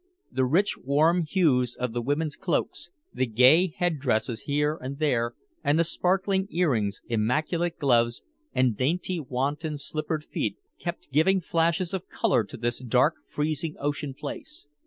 [0.31, 5.35] The rich warm hues of the women's cloaks, the gay head dresses here and there
[5.63, 12.09] and the sparkling earrings, immaculate gloves and dainty wanton slippered feet, kept giving flashes of
[12.09, 14.65] color to this dark freezing ocean place.